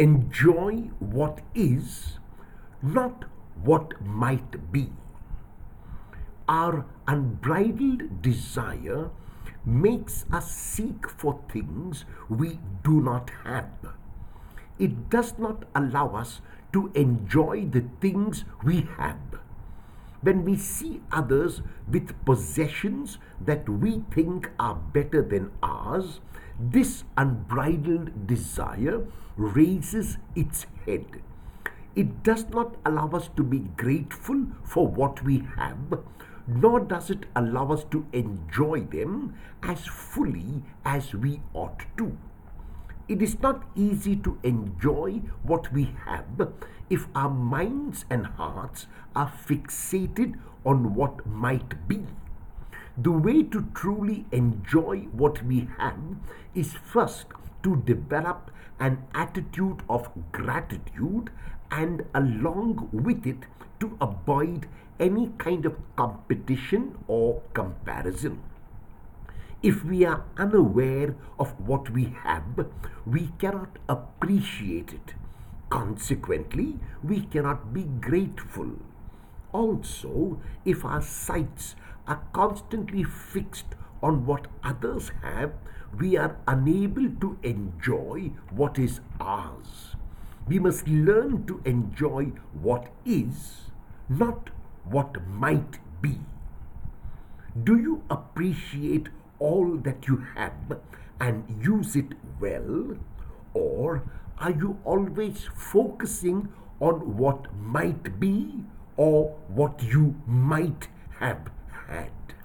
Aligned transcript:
enjoy 0.00 0.88
what 0.98 1.40
is, 1.54 2.18
not 2.80 3.26
what 3.62 4.00
might 4.00 4.72
be. 4.72 4.88
Our 6.48 6.86
unbridled 7.06 8.22
desire 8.22 9.10
makes 9.64 10.24
us 10.32 10.50
seek 10.50 11.06
for 11.06 11.38
things 11.52 12.06
we 12.30 12.58
do 12.82 13.02
not 13.02 13.30
have. 13.44 13.68
It 14.78 15.10
does 15.10 15.38
not 15.38 15.64
allow 15.74 16.16
us 16.16 16.40
to 16.72 16.90
enjoy 16.94 17.66
the 17.66 17.84
things 18.00 18.46
we 18.64 18.88
have. 18.96 19.20
When 20.22 20.44
we 20.44 20.56
see 20.56 21.02
others 21.12 21.60
with 21.86 22.24
possessions 22.24 23.18
that 23.38 23.68
we 23.68 24.02
think 24.10 24.50
are 24.58 24.76
better 24.76 25.20
than 25.20 25.50
ours, 25.62 26.20
this 26.58 27.04
unbridled 27.18 28.26
desire 28.26 29.06
raises 29.40 30.18
its 30.36 30.66
head. 30.84 31.06
It 31.96 32.22
does 32.22 32.44
not 32.50 32.76
allow 32.84 33.08
us 33.08 33.30
to 33.36 33.42
be 33.42 33.60
grateful 33.76 34.46
for 34.62 34.86
what 34.86 35.24
we 35.24 35.42
have, 35.56 35.98
nor 36.46 36.80
does 36.80 37.10
it 37.10 37.24
allow 37.34 37.72
us 37.72 37.84
to 37.90 38.06
enjoy 38.12 38.80
them 38.82 39.34
as 39.62 39.86
fully 39.86 40.62
as 40.84 41.14
we 41.14 41.40
ought 41.54 41.86
to. 41.96 42.18
It 43.08 43.22
is 43.22 43.40
not 43.40 43.64
easy 43.74 44.14
to 44.16 44.38
enjoy 44.42 45.22
what 45.42 45.72
we 45.72 45.94
have 46.04 46.52
if 46.90 47.06
our 47.14 47.30
minds 47.30 48.04
and 48.10 48.26
hearts 48.26 48.86
are 49.16 49.32
fixated 49.48 50.38
on 50.64 50.94
what 50.94 51.26
might 51.26 51.88
be. 51.88 52.04
The 52.96 53.10
way 53.10 53.42
to 53.44 53.66
truly 53.74 54.26
enjoy 54.32 55.08
what 55.12 55.42
we 55.42 55.68
have 55.78 56.16
is 56.54 56.74
first 56.74 57.26
to 57.62 57.76
develop 57.86 58.50
an 58.78 59.02
attitude 59.14 59.82
of 59.88 60.08
gratitude 60.32 61.30
and 61.70 62.04
along 62.14 62.88
with 62.92 63.26
it 63.26 63.44
to 63.78 63.96
avoid 64.00 64.66
any 64.98 65.32
kind 65.38 65.64
of 65.64 65.76
competition 65.96 66.96
or 67.06 67.42
comparison. 67.54 68.42
If 69.62 69.84
we 69.84 70.04
are 70.04 70.24
unaware 70.38 71.14
of 71.38 71.58
what 71.60 71.90
we 71.90 72.14
have, 72.24 72.66
we 73.06 73.30
cannot 73.38 73.78
appreciate 73.88 74.92
it. 74.94 75.14
Consequently, 75.68 76.78
we 77.02 77.20
cannot 77.20 77.72
be 77.72 77.84
grateful. 77.84 78.72
Also, 79.52 80.40
if 80.64 80.84
our 80.84 81.02
sights 81.02 81.76
are 82.06 82.22
constantly 82.32 83.04
fixed 83.04 83.74
on 84.02 84.26
what 84.26 84.46
others 84.62 85.10
have, 85.22 85.52
we 85.98 86.16
are 86.16 86.36
unable 86.46 87.08
to 87.20 87.38
enjoy 87.42 88.30
what 88.50 88.78
is 88.78 89.00
ours. 89.20 89.96
We 90.46 90.58
must 90.58 90.88
learn 90.88 91.46
to 91.46 91.60
enjoy 91.64 92.32
what 92.60 92.88
is, 93.04 93.70
not 94.08 94.50
what 94.84 95.26
might 95.28 95.78
be. 96.00 96.18
Do 97.62 97.78
you 97.78 98.02
appreciate 98.08 99.08
all 99.38 99.76
that 99.78 100.06
you 100.06 100.24
have 100.34 100.78
and 101.20 101.44
use 101.62 101.96
it 101.96 102.12
well? 102.40 102.96
Or 103.54 104.02
are 104.38 104.50
you 104.50 104.78
always 104.84 105.48
focusing 105.54 106.48
on 106.80 107.16
what 107.16 107.54
might 107.54 108.18
be 108.18 108.64
or 108.96 109.36
what 109.48 109.82
you 109.82 110.14
might 110.26 110.88
have 111.18 111.50
had? 111.88 112.10